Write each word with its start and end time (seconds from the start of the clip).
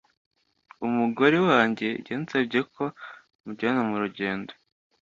Umugore 0.87 1.37
wanjye 1.49 1.87
yansabye 2.09 2.59
ko 2.73 2.83
namujyana 2.91 3.81
mu 3.89 3.95
rugendo 4.03 4.51